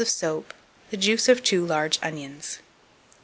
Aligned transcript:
of 0.01 0.09
soap, 0.09 0.51
the 0.89 0.97
juice 0.97 1.29
of 1.29 1.43
2 1.43 1.63
large 1.63 1.99
onions. 2.01 2.57